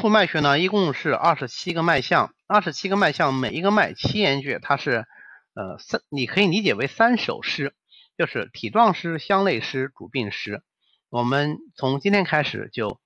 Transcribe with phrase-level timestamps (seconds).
[0.00, 5.06] 复脉穴呢，一共是二十七个脉象，二十七个脉象，每一个脉七言诀，它是
[5.54, 7.74] 呃三，你可以理解为三首诗，
[8.16, 10.62] 就是体状诗、相类诗、主病诗。
[11.08, 13.00] 我们从今天开始就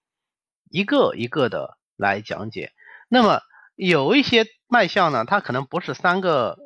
[0.69, 2.73] 一个一个的来讲解。
[3.09, 3.41] 那么
[3.75, 6.59] 有一些脉象呢，它可能不是三个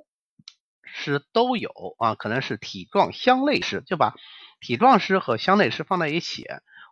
[0.84, 4.14] 诗都有啊，可能是体状相类诗，就把
[4.61, 6.46] 体状诗和相类诗放在一起。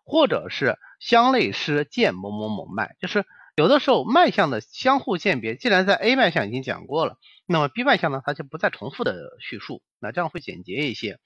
[0.04, 3.24] 或者是相类诗见某某某脉，就是
[3.56, 11.18] 有的时候脉象的相互鉴别，既然在 A 脉象已经讲过了，那么 B 脉象呢，它就不再重复的叙述，那这样会简洁一些。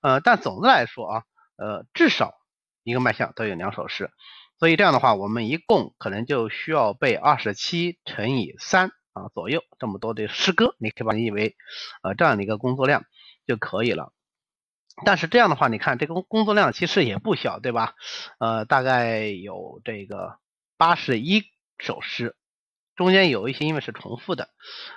[0.00, 1.22] 呃，但总的来说啊，
[1.56, 2.34] 呃，至少
[2.82, 4.10] 一个脉象都有两首诗，
[4.58, 11.56] 所以这样的话，我们一共可能就需要背二十七乘以三啊左右这么多的诗歌，你可以把它理解为
[12.02, 13.04] 呃这样的一个工作量
[13.46, 14.12] 就可以了。
[15.04, 17.94] 但是这样的话，你看这个工作量其实也不小，对吧？
[18.38, 20.38] 呃，大概有这个
[20.76, 21.42] 八十一
[21.78, 22.36] 首诗，
[22.94, 24.50] 中间有一些因为是重复的。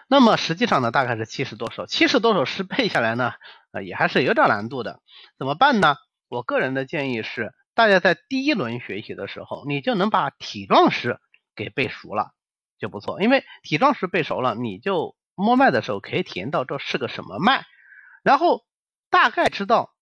[0.07, 3.33] 那么实际上呢，大概是七十多首，七十多首诗背下来呢，
[3.71, 5.01] 呃，也还是有点难度的。
[5.39, 5.95] 怎么办呢？
[6.29, 11.17] 我个人的建议是，大家在第一轮学习的时候，你就能把体状诗
[11.55, 12.33] 给背熟了
[12.77, 17.65] 就不错，因为体状诗背熟了，你就摸脉的时候可以体验到这是个什么脉，
[18.23, 18.66] 然后。
[19.09, 19.93] 大概知道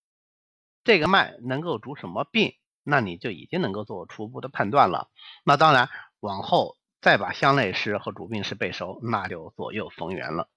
[0.84, 5.08] 这个脉能够主什么病，那你就已经能够做初步的判断了。
[5.44, 5.88] 那当然，
[6.20, 10.48] 往后再把相类师和主病师背熟，那就左右逢源了。